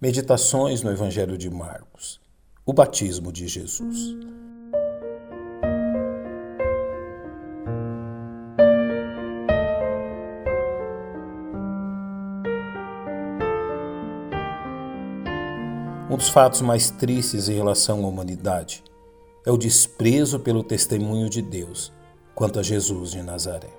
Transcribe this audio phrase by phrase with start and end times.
[0.00, 2.20] Meditações no Evangelho de Marcos.
[2.64, 4.16] O batismo de Jesus.
[16.08, 18.84] Um dos fatos mais tristes em relação à humanidade
[19.44, 21.92] é o desprezo pelo testemunho de Deus
[22.36, 23.74] quanto a Jesus de Nazaré.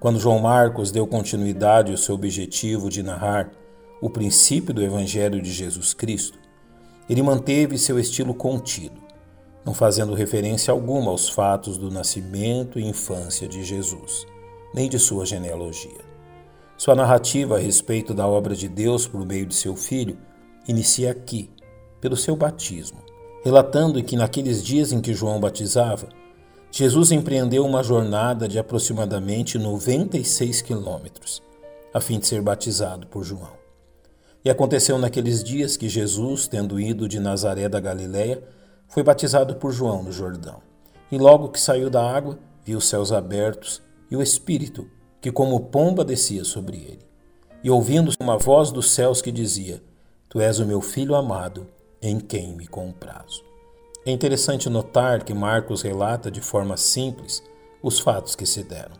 [0.00, 3.52] Quando João Marcos deu continuidade ao seu objetivo de narrar
[4.04, 6.38] o princípio do Evangelho de Jesus Cristo,
[7.08, 9.00] ele manteve seu estilo contido,
[9.64, 14.26] não fazendo referência alguma aos fatos do nascimento e infância de Jesus,
[14.74, 16.04] nem de sua genealogia.
[16.76, 20.18] Sua narrativa a respeito da obra de Deus por meio de seu filho
[20.68, 21.48] inicia aqui,
[21.98, 22.98] pelo seu batismo,
[23.42, 26.10] relatando que naqueles dias em que João batizava,
[26.70, 31.42] Jesus empreendeu uma jornada de aproximadamente 96 quilômetros,
[31.94, 33.63] a fim de ser batizado por João.
[34.44, 38.42] E aconteceu naqueles dias que Jesus, tendo ido de Nazaré da Galiléia,
[38.86, 40.60] foi batizado por João no Jordão.
[41.10, 44.86] E logo que saiu da água, viu os céus abertos e o Espírito,
[45.20, 47.06] que como pomba descia sobre ele.
[47.62, 49.82] E ouvindo-se uma voz dos céus que dizia:
[50.28, 51.66] Tu és o meu filho amado,
[52.02, 53.42] em quem me comprazo.
[54.04, 57.42] É interessante notar que Marcos relata de forma simples
[57.82, 58.96] os fatos que se deram.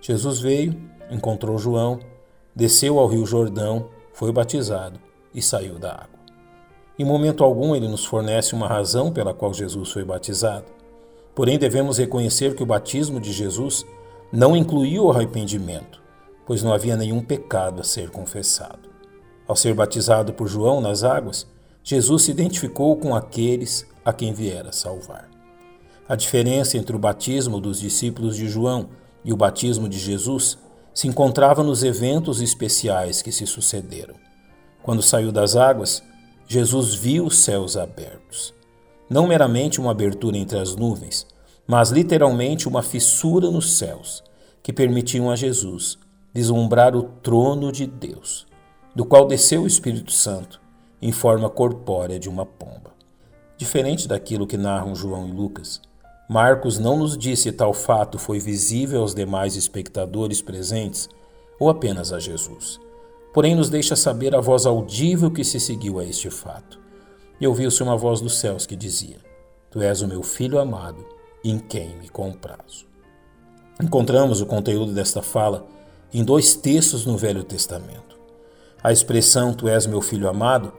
[0.00, 0.76] Jesus veio,
[1.08, 2.00] encontrou João,
[2.54, 4.98] desceu ao Rio Jordão foi batizado
[5.34, 6.20] e saiu da água.
[6.98, 10.66] Em momento algum ele nos fornece uma razão pela qual Jesus foi batizado.
[11.34, 13.84] Porém, devemos reconhecer que o batismo de Jesus
[14.32, 16.00] não incluiu o arrependimento,
[16.46, 18.88] pois não havia nenhum pecado a ser confessado.
[19.46, 21.46] Ao ser batizado por João nas águas,
[21.82, 25.28] Jesus se identificou com aqueles a quem viera salvar.
[26.08, 28.88] A diferença entre o batismo dos discípulos de João
[29.24, 30.58] e o batismo de Jesus
[30.94, 34.14] se encontrava nos eventos especiais que se sucederam.
[34.82, 36.02] Quando saiu das águas,
[36.46, 38.54] Jesus viu os céus abertos.
[39.10, 41.26] Não meramente uma abertura entre as nuvens,
[41.66, 44.22] mas literalmente uma fissura nos céus,
[44.62, 45.98] que permitiam a Jesus
[46.32, 48.46] vislumbrar o trono de Deus,
[48.94, 50.60] do qual desceu o Espírito Santo
[51.00, 52.92] em forma corpórea de uma pomba.
[53.56, 55.80] Diferente daquilo que narram João e Lucas,
[56.28, 61.08] Marcos não nos diz se tal fato foi visível aos demais espectadores presentes
[61.60, 62.80] ou apenas a Jesus.
[63.32, 66.80] Porém, nos deixa saber a voz audível que se seguiu a este fato.
[67.40, 69.18] E ouviu-se uma voz dos céus que dizia:
[69.70, 71.04] Tu és o meu filho amado,
[71.44, 72.86] em quem me comprazo.
[73.82, 75.66] Encontramos o conteúdo desta fala
[76.12, 78.16] em dois textos no Velho Testamento.
[78.82, 80.72] A expressão Tu és meu filho amado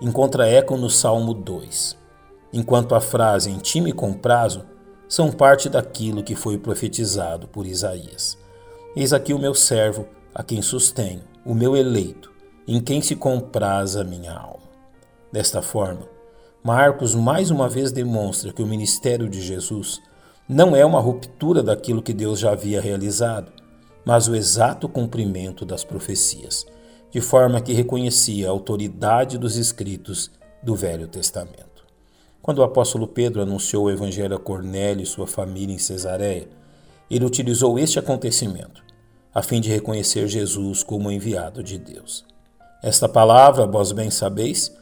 [0.00, 1.96] encontra eco no Salmo 2,
[2.52, 4.64] enquanto a frase em ti me comprazo
[5.10, 8.38] são parte daquilo que foi profetizado por Isaías.
[8.94, 12.30] Eis aqui o meu servo, a quem sustenho, o meu eleito,
[12.66, 14.70] em quem se compraz a minha alma.
[15.32, 16.08] Desta forma,
[16.62, 20.00] Marcos mais uma vez demonstra que o ministério de Jesus
[20.48, 23.50] não é uma ruptura daquilo que Deus já havia realizado,
[24.04, 26.64] mas o exato cumprimento das profecias,
[27.10, 30.30] de forma que reconhecia a autoridade dos escritos
[30.62, 31.69] do Velho Testamento.
[32.42, 36.48] Quando o apóstolo Pedro anunciou o evangelho a Cornélio e sua família em Cesareia,
[37.10, 38.82] ele utilizou este acontecimento
[39.32, 42.24] a fim de reconhecer Jesus como enviado de Deus.
[42.82, 44.74] Esta palavra, vós bem sabeis,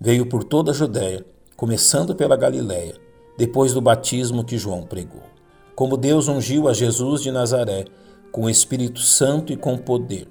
[0.00, 1.24] veio por toda a Judéia,
[1.56, 2.94] começando pela Galiléia,
[3.36, 5.22] depois do batismo que João pregou.
[5.74, 7.84] Como Deus ungiu a Jesus de Nazaré
[8.30, 10.28] com o Espírito Santo e com poder,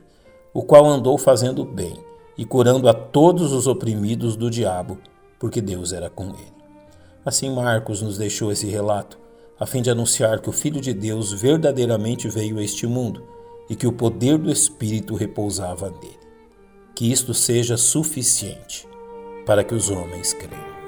[0.54, 1.98] o qual andou fazendo bem
[2.38, 4.98] e curando a todos os oprimidos do diabo,
[5.40, 6.55] porque Deus era com ele.
[7.26, 9.18] Assim, Marcos nos deixou esse relato,
[9.60, 13.26] a fim de anunciar que o Filho de Deus verdadeiramente veio a este mundo
[13.68, 16.20] e que o poder do Espírito repousava nele.
[16.96, 18.88] Que isto seja suficiente
[19.44, 20.85] para que os homens creiam.